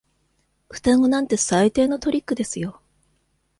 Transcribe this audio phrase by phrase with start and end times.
[0.71, 2.81] 双子なんて最低のトリックですよ。